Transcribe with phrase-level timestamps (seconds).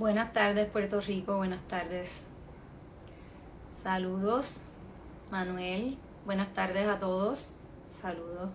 [0.00, 2.26] Buenas tardes Puerto Rico, buenas tardes.
[3.82, 4.62] Saludos
[5.30, 7.52] Manuel, buenas tardes a todos.
[8.00, 8.48] Saludos.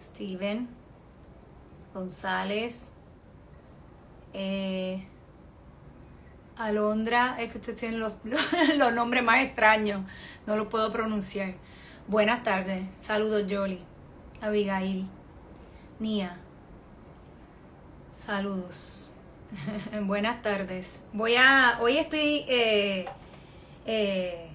[0.00, 0.70] Steven
[1.92, 2.88] González.
[4.32, 5.06] Eh,
[6.56, 8.14] Alondra, es que ustedes tienen los,
[8.78, 10.00] los nombres más extraños,
[10.46, 11.56] no los puedo pronunciar.
[12.08, 13.84] Buenas tardes, saludos Jolly,
[14.40, 15.06] Abigail,
[15.98, 16.38] Nia,
[18.14, 19.13] saludos.
[20.02, 21.02] Buenas tardes.
[21.12, 23.06] Voy a, hoy estoy, eh,
[23.86, 24.48] eh,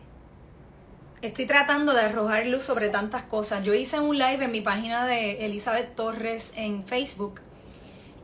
[1.22, 3.64] estoy tratando de arrojar luz sobre tantas cosas.
[3.64, 7.42] Yo hice un live en mi página de Elizabeth Torres en Facebook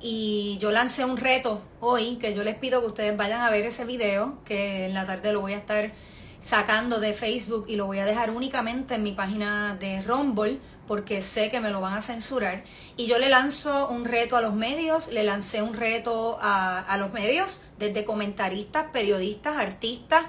[0.01, 3.65] y yo lancé un reto hoy que yo les pido que ustedes vayan a ver
[3.65, 5.91] ese video que en la tarde lo voy a estar
[6.39, 11.21] sacando de Facebook y lo voy a dejar únicamente en mi página de Rumble porque
[11.21, 12.63] sé que me lo van a censurar.
[12.97, 16.97] Y yo le lanzo un reto a los medios, le lancé un reto a, a
[16.97, 20.25] los medios, desde comentaristas, periodistas, artistas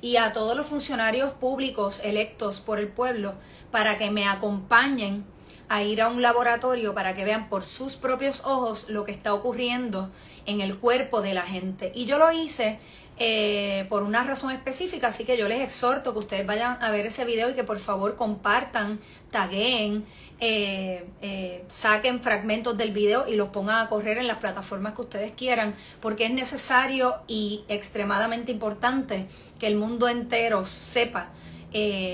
[0.00, 3.34] y a todos los funcionarios públicos electos por el pueblo
[3.70, 5.24] para que me acompañen
[5.68, 9.34] a ir a un laboratorio para que vean por sus propios ojos lo que está
[9.34, 10.10] ocurriendo
[10.46, 11.92] en el cuerpo de la gente.
[11.94, 12.78] Y yo lo hice
[13.18, 17.06] eh, por una razón específica, así que yo les exhorto que ustedes vayan a ver
[17.06, 19.00] ese video y que por favor compartan,
[19.30, 20.04] taguen,
[20.38, 25.00] eh, eh, saquen fragmentos del video y los pongan a correr en las plataformas que
[25.00, 29.28] ustedes quieran, porque es necesario y extremadamente importante
[29.58, 31.30] que el mundo entero sepa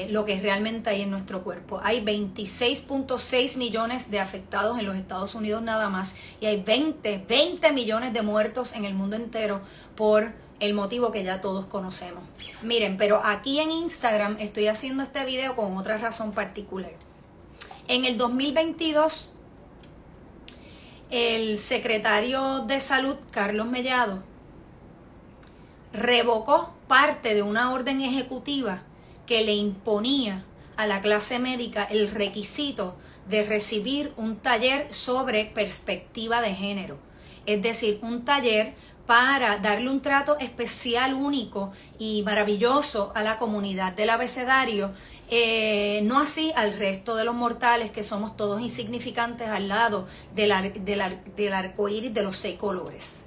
[0.09, 1.79] lo que realmente hay en nuestro cuerpo.
[1.85, 7.71] Hay 26.6 millones de afectados en los Estados Unidos nada más y hay 20, 20
[7.71, 9.61] millones de muertos en el mundo entero
[9.95, 12.23] por el motivo que ya todos conocemos.
[12.63, 16.93] Miren, pero aquí en Instagram estoy haciendo este video con otra razón particular.
[17.89, 19.31] En el 2022,
[21.11, 24.23] el secretario de Salud, Carlos Mellado,
[25.93, 28.85] revocó parte de una orden ejecutiva
[29.27, 30.45] que le imponía
[30.77, 32.97] a la clase médica el requisito
[33.29, 36.99] de recibir un taller sobre perspectiva de género.
[37.47, 38.75] Es decir, un taller
[39.07, 44.93] para darle un trato especial, único y maravilloso a la comunidad del abecedario,
[45.29, 50.53] eh, no así al resto de los mortales que somos todos insignificantes al lado del,
[50.85, 53.25] del, del arco iris de los seis colores.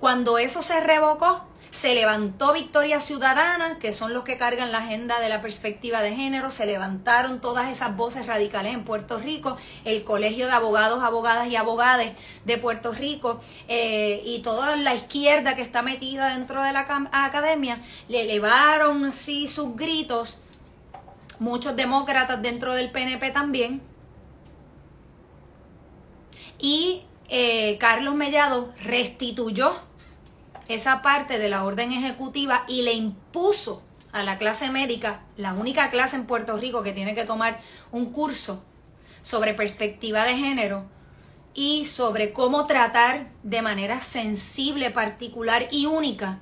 [0.00, 1.44] Cuando eso se revocó,
[1.76, 6.16] se levantó Victoria Ciudadana, que son los que cargan la agenda de la perspectiva de
[6.16, 11.48] género, se levantaron todas esas voces radicales en Puerto Rico, el Colegio de Abogados, Abogadas
[11.48, 12.14] y Abogades
[12.46, 17.78] de Puerto Rico eh, y toda la izquierda que está metida dentro de la academia,
[18.08, 20.40] le elevaron así sus gritos,
[21.40, 23.82] muchos demócratas dentro del PNP también,
[26.58, 29.85] y eh, Carlos Mellado restituyó
[30.68, 33.82] esa parte de la orden ejecutiva y le impuso
[34.12, 37.60] a la clase médica, la única clase en Puerto Rico que tiene que tomar
[37.92, 38.64] un curso
[39.20, 40.86] sobre perspectiva de género
[41.54, 46.38] y sobre cómo tratar de manera sensible, particular y única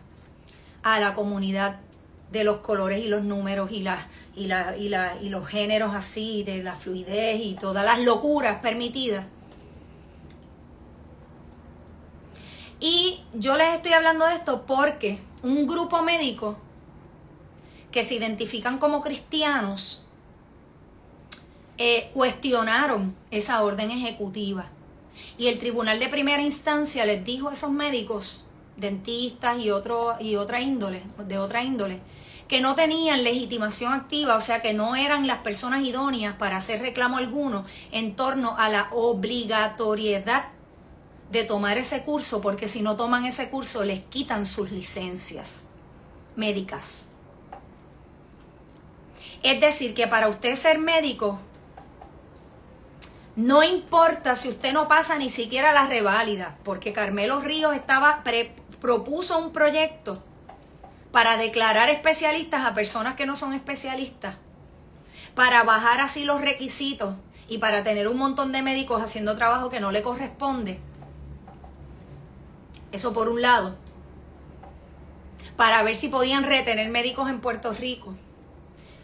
[0.82, 1.80] a la comunidad
[2.30, 3.86] de los colores y los números y,
[4.36, 9.24] y, y, y los géneros así, de la fluidez y todas las locuras permitidas.
[12.80, 16.56] Y yo les estoy hablando de esto porque un grupo médico
[17.91, 20.05] que se identifican como cristianos
[21.78, 24.67] eh, cuestionaron esa orden ejecutiva.
[25.39, 28.47] Y el tribunal de primera instancia les dijo a esos médicos,
[28.77, 32.01] dentistas y, otro, y otra índole, de otra índole,
[32.49, 36.81] que no tenían legitimación activa, o sea que no eran las personas idóneas para hacer
[36.81, 40.53] reclamo alguno en torno a la obligatoriedad
[41.30, 45.66] de tomar ese curso porque si no toman ese curso les quitan sus licencias
[46.36, 47.09] médicas.
[49.42, 51.38] Es decir, que para usted ser médico,
[53.36, 58.22] no importa si usted no pasa ni siquiera la reválida, porque Carmelo Ríos estaba
[58.80, 60.15] propuso un proyecto
[61.10, 64.36] para declarar especialistas a personas que no son especialistas,
[65.34, 67.16] para bajar así los requisitos
[67.48, 70.80] y para tener un montón de médicos haciendo trabajo que no le corresponde
[72.94, 73.76] eso por un lado.
[75.56, 78.14] Para ver si podían retener médicos en Puerto Rico.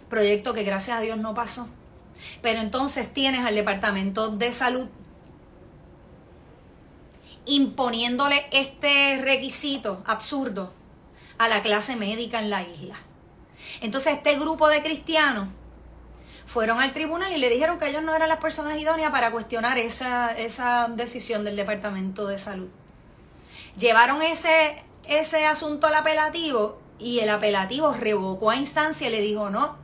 [0.08, 1.68] Proyecto que gracias a Dios no pasó.
[2.42, 4.88] Pero entonces tienes al Departamento de Salud
[7.46, 10.72] imponiéndole este requisito absurdo
[11.38, 12.94] a la clase médica en la isla.
[13.80, 15.48] Entonces este grupo de cristianos
[16.46, 19.78] fueron al tribunal y le dijeron que ellos no eran las personas idóneas para cuestionar
[19.78, 22.68] esa, esa decisión del Departamento de Salud.
[23.78, 29.50] Llevaron ese, ese asunto al apelativo y el apelativo revocó a instancia y le dijo,
[29.50, 29.78] no,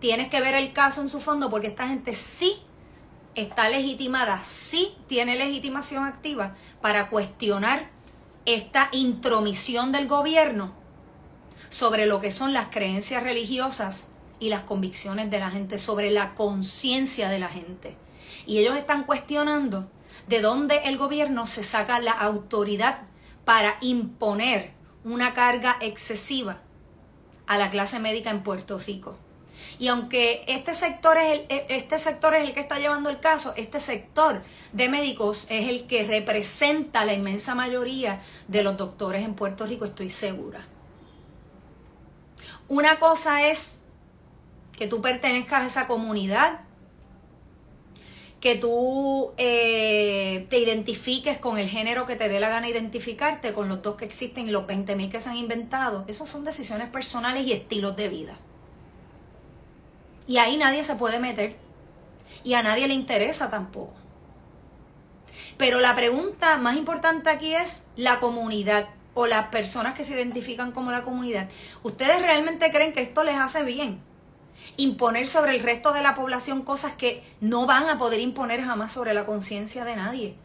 [0.00, 2.62] tienes que ver el caso en su fondo porque esta gente sí
[3.34, 7.90] está legitimada, sí tiene legitimación activa para cuestionar
[8.44, 10.72] esta intromisión del gobierno
[11.68, 14.08] sobre lo que son las creencias religiosas
[14.38, 17.96] y las convicciones de la gente, sobre la conciencia de la gente.
[18.46, 19.88] Y ellos están cuestionando
[20.26, 23.02] de dónde el gobierno se saca la autoridad
[23.44, 24.72] para imponer
[25.04, 26.60] una carga excesiva
[27.46, 29.16] a la clase médica en Puerto Rico.
[29.78, 33.20] Y aunque este sector, es el, e, este sector es el que está llevando el
[33.20, 34.42] caso, este sector
[34.72, 39.84] de médicos es el que representa la inmensa mayoría de los doctores en Puerto Rico,
[39.84, 40.60] estoy segura.
[42.68, 43.80] Una cosa es
[44.76, 46.60] que tú pertenezcas a esa comunidad,
[48.42, 53.68] que tú eh, te identifiques con el género que te dé la gana identificarte, con
[53.68, 56.04] los dos que existen y los 20.000 que se han inventado.
[56.08, 58.36] Esas son decisiones personales y estilos de vida.
[60.26, 61.54] Y ahí nadie se puede meter.
[62.42, 63.94] Y a nadie le interesa tampoco.
[65.56, 70.72] Pero la pregunta más importante aquí es la comunidad o las personas que se identifican
[70.72, 71.48] como la comunidad.
[71.84, 74.00] ¿Ustedes realmente creen que esto les hace bien?
[74.76, 78.92] Imponer sobre el resto de la población cosas que no van a poder imponer jamás
[78.92, 80.36] sobre la conciencia de nadie.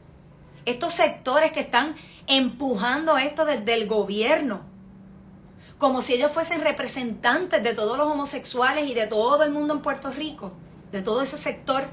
[0.66, 1.96] Estos sectores que están
[2.28, 4.62] empujando esto desde el gobierno,
[5.78, 9.82] como si ellos fuesen representantes de todos los homosexuales y de todo el mundo en
[9.82, 10.54] Puerto Rico,
[10.92, 11.84] de todo ese sector.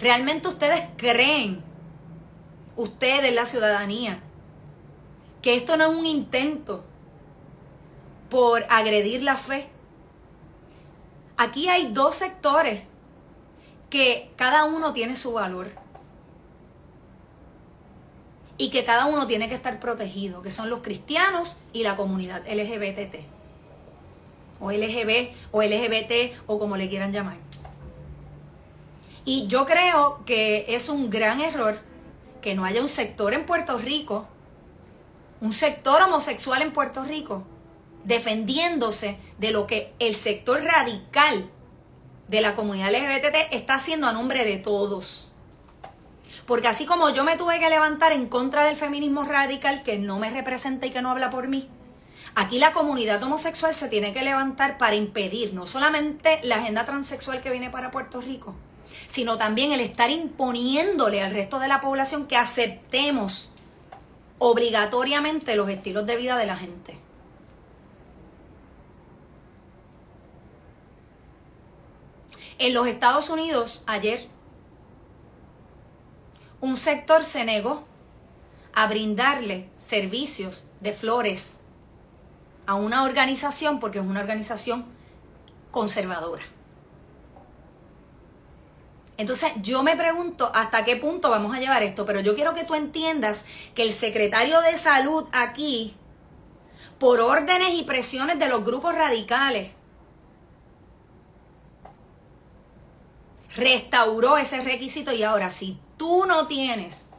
[0.00, 1.62] ¿Realmente ustedes creen,
[2.76, 4.20] ustedes, la ciudadanía,
[5.42, 6.84] que esto no es un intento
[8.30, 9.68] por agredir la fe?
[11.42, 12.82] Aquí hay dos sectores
[13.90, 15.72] que cada uno tiene su valor
[18.58, 22.46] y que cada uno tiene que estar protegido, que son los cristianos y la comunidad
[22.46, 23.26] LGBT
[24.60, 27.38] o LGB o LGBT o como le quieran llamar.
[29.24, 31.76] Y yo creo que es un gran error
[32.40, 34.28] que no haya un sector en Puerto Rico,
[35.40, 37.42] un sector homosexual en Puerto Rico,
[38.04, 41.50] defendiéndose de lo que el sector radical
[42.28, 45.32] de la comunidad LGBT está haciendo a nombre de todos.
[46.46, 50.18] Porque así como yo me tuve que levantar en contra del feminismo radical que no
[50.18, 51.68] me representa y que no habla por mí,
[52.34, 57.42] aquí la comunidad homosexual se tiene que levantar para impedir no solamente la agenda transexual
[57.42, 58.54] que viene para Puerto Rico,
[59.08, 63.50] sino también el estar imponiéndole al resto de la población que aceptemos
[64.38, 67.01] obligatoriamente los estilos de vida de la gente.
[72.58, 74.28] En los Estados Unidos, ayer,
[76.60, 77.84] un sector se negó
[78.72, 81.60] a brindarle servicios de flores
[82.66, 84.86] a una organización porque es una organización
[85.70, 86.44] conservadora.
[89.18, 92.64] Entonces yo me pregunto hasta qué punto vamos a llevar esto, pero yo quiero que
[92.64, 93.44] tú entiendas
[93.74, 95.96] que el secretario de salud aquí,
[96.98, 99.72] por órdenes y presiones de los grupos radicales,
[103.56, 107.10] restauró ese requisito y ahora si tú no tienes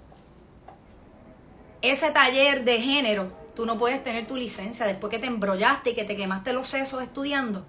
[1.82, 5.96] ese taller de género, tú no puedes tener tu licencia después que te embrollaste y
[5.96, 7.66] que te quemaste los sesos estudiando.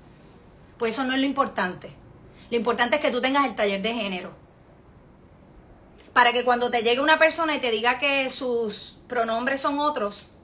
[0.78, 1.92] Pues eso no es lo importante.
[2.50, 4.32] Lo importante es que tú tengas el taller de género.
[6.12, 10.34] Para que cuando te llegue una persona y te diga que sus pronombres son otros,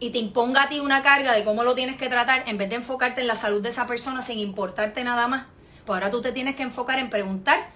[0.00, 2.70] y te imponga a ti una carga de cómo lo tienes que tratar, en vez
[2.70, 5.46] de enfocarte en la salud de esa persona sin importarte nada más,
[5.84, 7.68] pues ahora tú te tienes que enfocar en preguntar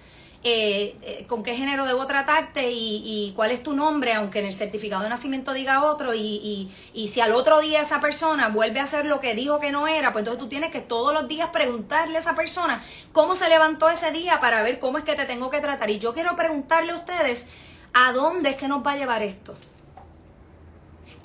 [0.47, 4.53] eh, eh, con qué género debo tratarte y, cuál es tu nombre, aunque en el
[4.53, 8.83] certificado de nacimiento diga otro, y, y, si al otro día esa persona vuelve a
[8.83, 11.49] hacer lo que dijo que no era, pues entonces tú tienes que todos los días
[11.49, 15.25] preguntarle a esa persona cómo se levantó ese día para ver cómo es que te
[15.25, 15.89] tengo que tratar.
[15.89, 17.47] Y yo quiero preguntarle a ustedes,
[17.93, 19.57] ¿a dónde es que nos va a llevar esto?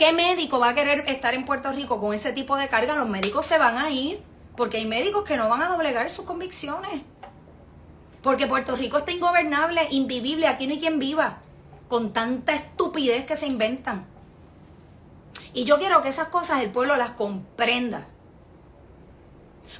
[0.01, 2.95] ¿Qué médico va a querer estar en Puerto Rico con ese tipo de carga?
[2.95, 4.23] Los médicos se van a ir,
[4.57, 7.03] porque hay médicos que no van a doblegar sus convicciones.
[8.23, 11.41] Porque Puerto Rico está ingobernable, invivible, aquí no hay quien viva,
[11.89, 14.07] con tanta estupidez que se inventan.
[15.53, 18.07] Y yo quiero que esas cosas el pueblo las comprenda.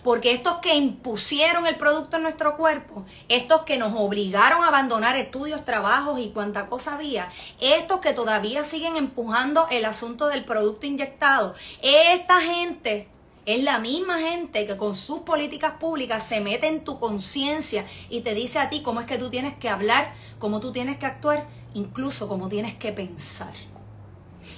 [0.03, 5.17] Porque estos que impusieron el producto en nuestro cuerpo, estos que nos obligaron a abandonar
[5.17, 7.29] estudios, trabajos y cuanta cosa había,
[7.61, 13.09] estos que todavía siguen empujando el asunto del producto inyectado, esta gente
[13.47, 18.21] Es la misma gente que con sus políticas públicas se mete en tu conciencia y
[18.21, 21.07] te dice a ti cómo es que tú tienes que hablar, cómo tú tienes que
[21.07, 23.53] actuar, incluso cómo tienes que pensar.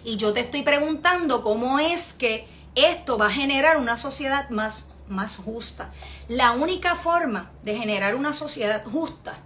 [0.05, 4.92] Y yo te estoy preguntando cómo es que esto va a generar una sociedad más,
[5.09, 5.93] más justa.
[6.29, 9.39] La única forma de generar una sociedad justa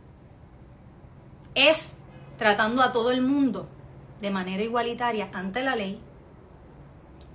[1.55, 1.97] es
[2.39, 3.69] tratando a todo el mundo
[4.21, 6.01] de manera igualitaria ante la ley,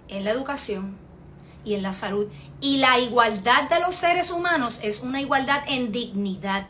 [0.07, 0.97] en la educación
[1.63, 2.27] y en la salud.
[2.59, 6.67] Y la igualdad de los seres humanos es una igualdad en dignidad.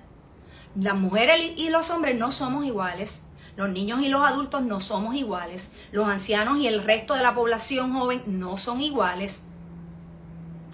[0.75, 3.24] Las mujeres y los hombres no somos iguales.
[3.58, 5.72] Los niños y los adultos no somos iguales.
[5.91, 9.43] Los ancianos y el resto de la población joven no son iguales.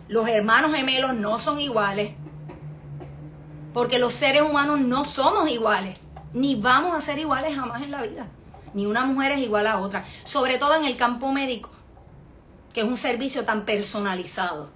[0.08, 2.14] Los hermanos gemelos no son iguales.
[3.74, 6.02] Porque los seres humanos no somos iguales.
[6.34, 8.28] Ni vamos a ser iguales jamás en la vida.
[8.74, 10.06] Ni una mujer es igual a otra.
[10.24, 11.70] Sobre todo en el campo médico,
[12.74, 14.70] que es un servicio tan personalizado.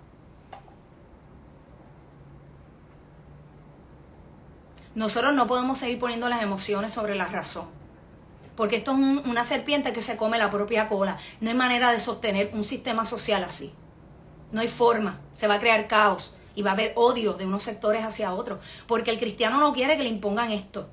[4.93, 7.69] Nosotros no podemos seguir poniendo las emociones sobre la razón.
[8.55, 11.17] Porque esto es una serpiente que se come la propia cola.
[11.39, 13.73] No hay manera de sostener un sistema social así.
[14.51, 15.19] No hay forma.
[15.33, 18.59] Se va a crear caos y va a haber odio de unos sectores hacia otros.
[18.87, 20.89] Porque el cristiano no quiere que le impongan esto.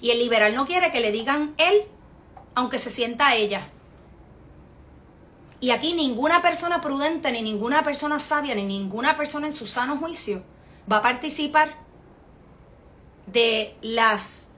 [0.00, 1.84] Y el liberal no quiere que le digan él,
[2.54, 3.68] aunque se sienta ella.
[5.60, 9.98] Y aquí ninguna persona prudente, ni ninguna persona sabia, ni ninguna persona en su sano
[9.98, 10.42] juicio
[10.90, 11.76] va a participar
[13.26, 14.48] de las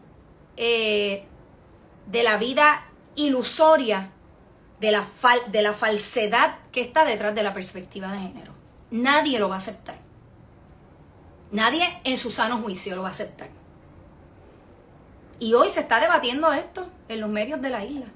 [0.57, 1.25] eh,
[2.07, 2.87] de la vida
[3.17, 4.13] ilusoria,
[4.83, 5.07] de la,
[5.47, 8.53] de la falsedad que está detrás de la perspectiva de género.
[8.91, 9.97] Nadie lo va a aceptar.
[11.53, 13.49] Nadie en su sano juicio lo va a aceptar.
[15.39, 18.07] Y hoy se está debatiendo esto en los medios de la isla.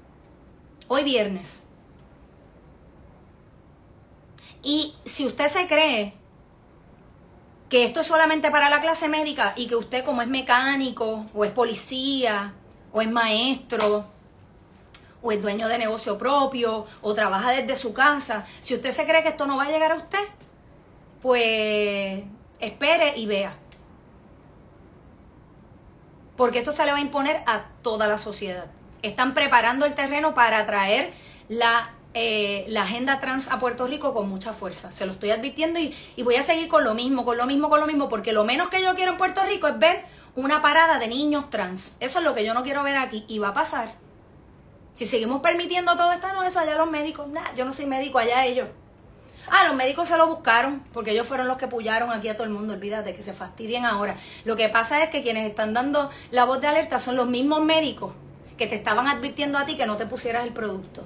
[0.89, 1.67] Hoy viernes.
[4.61, 6.15] Y si usted se cree
[7.69, 11.45] que esto es solamente para la clase médica y que usted como es mecánico o
[11.45, 12.53] es policía
[12.91, 14.16] o es maestro
[15.21, 19.23] o es dueño de negocio propio o trabaja desde su casa, si usted se cree
[19.23, 20.23] que esto no va a llegar a usted,
[21.21, 22.23] pues
[22.59, 23.57] espere y vea
[26.37, 28.67] porque esto se le va a imponer a toda la sociedad.
[29.01, 31.11] Están preparando el terreno para traer
[31.49, 31.83] la,
[32.13, 34.91] eh, la agenda trans a Puerto Rico con mucha fuerza.
[34.91, 37.69] Se lo estoy advirtiendo y, y voy a seguir con lo mismo, con lo mismo,
[37.69, 40.05] con lo mismo, porque lo menos que yo quiero en Puerto Rico es ver
[40.35, 41.97] una parada de niños trans.
[41.99, 44.06] Eso es lo que yo no quiero ver aquí y va a pasar.
[44.97, 48.17] Si seguimos permitiendo todo esto, no, eso allá los médicos, nada, yo no soy médico,
[48.17, 48.67] allá ellos.
[49.47, 52.45] Ah, los médicos se lo buscaron, porque ellos fueron los que pullaron aquí a todo
[52.45, 54.17] el mundo, olvídate, que se fastidien ahora.
[54.43, 57.61] Lo que pasa es que quienes están dando la voz de alerta son los mismos
[57.61, 58.13] médicos
[58.57, 61.03] que te estaban advirtiendo a ti que no te pusieras el producto.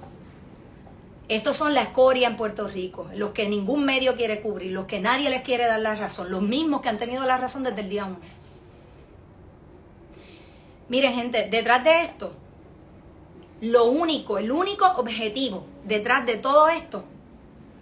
[1.27, 5.01] Estos son la escoria en Puerto Rico, los que ningún medio quiere cubrir, los que
[5.01, 7.89] nadie les quiere dar la razón, los mismos que han tenido la razón desde el
[7.89, 8.19] día uno.
[10.88, 12.38] Miren, gente, detrás de esto,
[13.61, 17.05] lo único, el único objetivo detrás de todo esto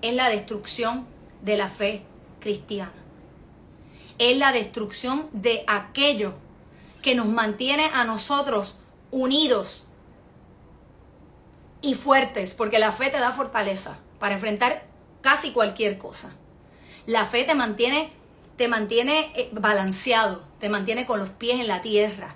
[0.02, 1.08] es la destrucción
[1.42, 2.04] de la fe
[2.42, 2.94] cristiana.
[4.18, 6.34] Es la destrucción de aquello
[7.02, 9.88] que nos mantiene a nosotros unidos
[11.82, 14.86] y fuertes, porque la fe te da fortaleza para enfrentar
[15.22, 16.36] casi cualquier cosa.
[17.06, 18.12] La fe te mantiene,
[18.58, 22.36] te mantiene eh, balanceado, te mantiene con los pies en la tierra.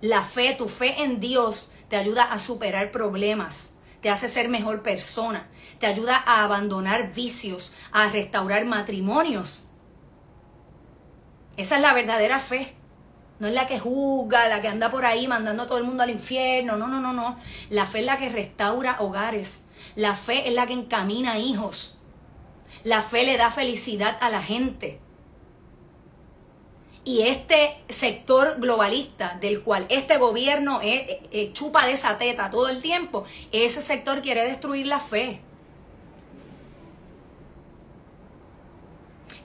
[0.00, 4.82] La fe, tu fe en Dios, te ayuda a superar problemas, te hace ser mejor
[4.82, 9.68] persona, te ayuda a abandonar vicios, a restaurar matrimonios.
[11.58, 12.72] Esa es la verdadera fe.
[13.40, 16.02] No es la que juzga, la que anda por ahí mandando a todo el mundo
[16.02, 16.78] al infierno.
[16.78, 17.36] No, no, no, no.
[17.68, 19.66] La fe es la que restaura hogares.
[19.94, 21.98] La fe es la que encamina hijos.
[22.84, 24.98] La fe le da felicidad a la gente.
[27.04, 30.80] Y este sector globalista del cual este gobierno
[31.52, 35.40] chupa de esa teta todo el tiempo, ese sector quiere destruir la fe.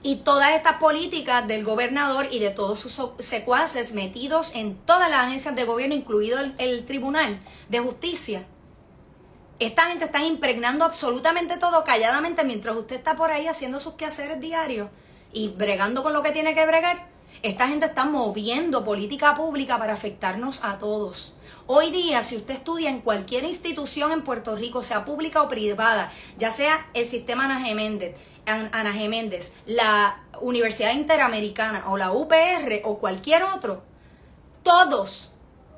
[0.03, 5.25] Y todas estas políticas del gobernador y de todos sus secuaces metidos en todas las
[5.25, 8.45] agencias de gobierno, incluido el, el Tribunal de Justicia,
[9.59, 14.39] esta gente está impregnando absolutamente todo calladamente mientras usted está por ahí haciendo sus quehaceres
[14.39, 14.89] diarios
[15.33, 19.93] y bregando con lo que tiene que bregar esta gente está moviendo política pública para
[19.93, 21.35] afectarnos a todos.
[21.65, 26.11] Hoy día, si usted estudia en cualquier institución en Puerto Rico, sea pública o privada,
[26.37, 28.15] ya sea el sistema Ana Geméndez,
[28.45, 33.83] Ana Geméndez, la Universidad Interamericana o la UPR o cualquier otro,
[34.63, 35.31] todos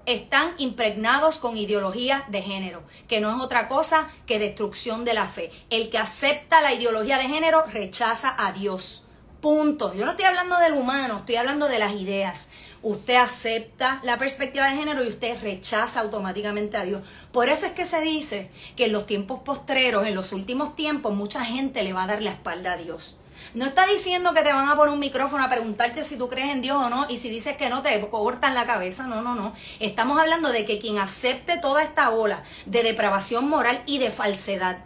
[0.06, 5.28] están impregnados con ideología de género, que no es otra cosa que destrucción de la
[5.28, 5.52] fe.
[5.70, 9.09] El que acepta la ideología de género rechaza a Dios.
[9.42, 9.94] Punto.
[9.94, 12.50] Yo no estoy hablando del humano, estoy hablando de las ideas.
[12.82, 17.04] Usted acepta la perspectiva de género y usted rechaza automáticamente a Dios.
[17.32, 21.14] Por eso es que se dice que en los tiempos postreros, en los últimos tiempos,
[21.14, 23.22] mucha gente le va a dar la espalda a Dios.
[23.54, 26.52] No está diciendo que te van a poner un micrófono a preguntarte si tú crees
[26.52, 29.08] en Dios o no y si dices que no te cortan la cabeza.
[29.08, 29.54] No, no, no.
[29.80, 34.80] Estamos hablando de que quien acepte toda esta ola de depravación moral y de falsedad,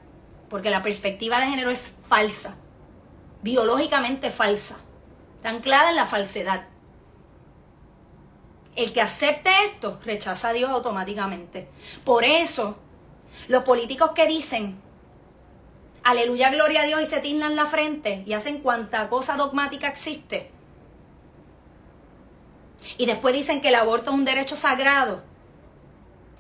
[0.50, 2.58] porque la perspectiva de género es falsa,
[3.44, 4.80] biológicamente falsa,
[5.38, 6.66] está anclada en la falsedad.
[8.76, 11.70] El que acepte esto rechaza a Dios automáticamente.
[12.04, 12.80] Por eso,
[13.48, 14.82] los políticos que dicen
[16.04, 20.52] aleluya, gloria a Dios, y se tiznan la frente y hacen cuanta cosa dogmática existe.
[22.98, 25.24] Y después dicen que el aborto es un derecho sagrado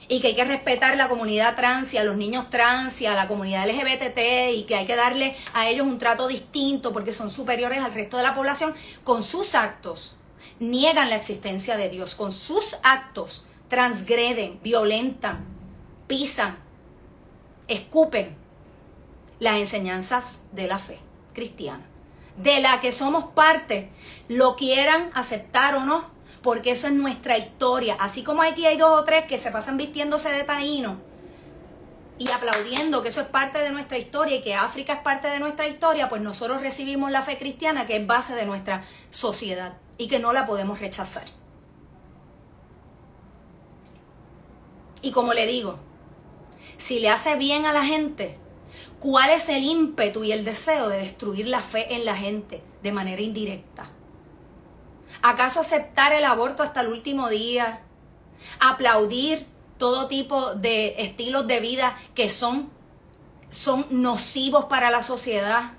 [0.07, 3.13] y que hay que respetar la comunidad trans y a los niños trans y a
[3.13, 7.29] la comunidad LGBT y que hay que darle a ellos un trato distinto porque son
[7.29, 8.73] superiores al resto de la población,
[9.03, 10.17] con sus actos
[10.59, 15.45] niegan la existencia de Dios, con sus actos transgreden, violentan,
[16.07, 16.57] pisan,
[17.67, 18.35] escupen
[19.39, 20.99] las enseñanzas de la fe
[21.33, 21.85] cristiana,
[22.37, 23.89] de la que somos parte,
[24.27, 26.12] lo quieran aceptar o no,
[26.43, 27.97] porque eso es nuestra historia.
[27.99, 30.97] Así como aquí hay dos o tres que se pasan vistiéndose de taíno
[32.19, 35.39] y aplaudiendo que eso es parte de nuestra historia y que África es parte de
[35.39, 40.07] nuestra historia, pues nosotros recibimos la fe cristiana que es base de nuestra sociedad y
[40.07, 41.25] que no la podemos rechazar.
[45.01, 45.79] Y como le digo,
[46.77, 48.37] si le hace bien a la gente,
[49.03, 52.93] ¿Cuál es el ímpetu y el deseo de destruir la fe en la gente de
[52.93, 53.89] manera indirecta?
[55.23, 57.79] ¿Acaso aceptar el aborto hasta el último día?
[58.59, 62.69] ¿Aplaudir todo tipo de estilos de vida que son,
[63.49, 65.71] son nocivos para la sociedad?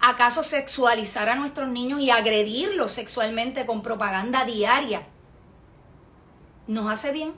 [0.00, 5.06] ¿Acaso sexualizar a nuestros niños y agredirlos sexualmente con propaganda diaria
[6.66, 7.34] nos hace bien?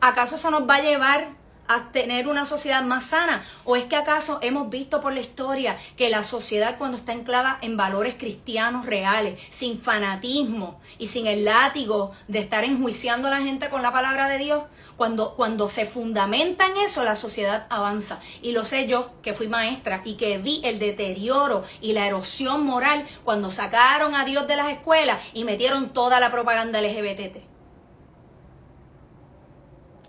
[0.00, 1.39] ¿Acaso eso nos va a llevar
[1.70, 3.42] a tener una sociedad más sana?
[3.64, 7.58] ¿O es que acaso hemos visto por la historia que la sociedad cuando está anclada
[7.62, 13.42] en valores cristianos reales, sin fanatismo y sin el látigo de estar enjuiciando a la
[13.42, 14.64] gente con la palabra de Dios,
[14.96, 18.20] cuando, cuando se fundamenta en eso, la sociedad avanza.
[18.42, 22.66] Y lo sé yo, que fui maestra y que vi el deterioro y la erosión
[22.66, 27.49] moral cuando sacaron a Dios de las escuelas y metieron toda la propaganda LGBT.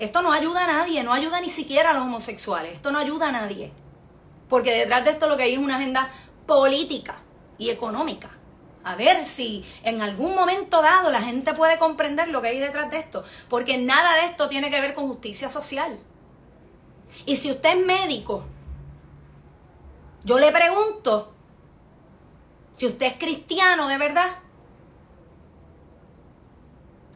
[0.01, 3.29] Esto no ayuda a nadie, no ayuda ni siquiera a los homosexuales, esto no ayuda
[3.29, 3.71] a nadie.
[4.49, 6.09] Porque detrás de esto lo que hay es una agenda
[6.47, 7.21] política
[7.59, 8.31] y económica.
[8.83, 12.89] A ver si en algún momento dado la gente puede comprender lo que hay detrás
[12.89, 13.23] de esto.
[13.47, 15.99] Porque nada de esto tiene que ver con justicia social.
[17.27, 18.43] Y si usted es médico,
[20.23, 21.31] yo le pregunto,
[22.73, 24.31] si usted es cristiano de verdad,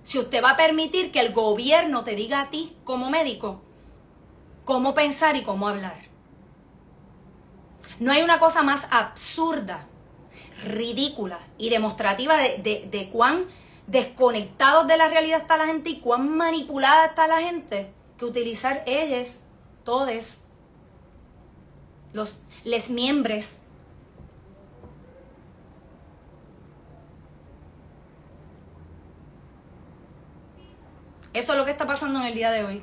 [0.05, 3.63] si usted va a permitir que el gobierno te diga a ti como médico
[4.63, 5.97] cómo pensar y cómo hablar.
[7.99, 9.87] No hay una cosa más absurda,
[10.63, 13.47] ridícula y demostrativa de, cuán
[13.87, 18.83] desconectados de la realidad está la gente y cuán manipulada está la gente que utilizar
[18.85, 19.45] ellos,
[19.83, 20.41] todos,
[22.13, 23.61] los les miembros
[31.35, 32.81] Eso es lo que está pasando en el día de hoy.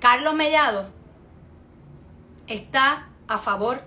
[0.00, 0.88] Carlos Mellado
[2.46, 3.82] está a favor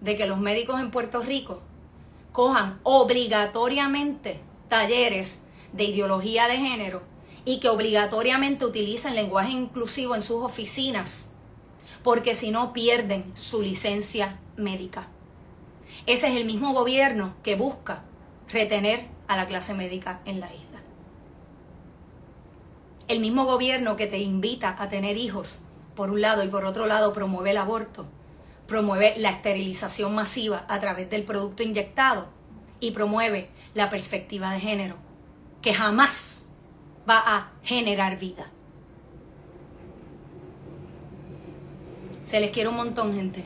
[0.00, 1.60] de que los médicos en Puerto Rico
[2.32, 5.42] cojan obligatoriamente talleres
[5.74, 7.02] de ideología de género
[7.44, 11.32] y que obligatoriamente utilicen lenguaje inclusivo en sus oficinas,
[12.02, 15.10] porque si no pierden su licencia médica.
[16.06, 18.02] Ese es el mismo gobierno que busca
[18.48, 20.69] retener a la clase médica en la isla
[23.10, 25.64] el mismo gobierno que te invita a tener hijos,
[25.96, 28.06] por un lado, y por otro lado promueve el aborto,
[28.68, 32.28] promueve la esterilización masiva a través del producto inyectado
[32.78, 34.94] y promueve la perspectiva de género,
[35.60, 36.46] que jamás
[37.08, 38.46] va a generar vida.
[42.22, 43.44] Se les quiere un montón, gente.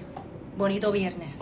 [0.59, 1.39] Bonito viernes.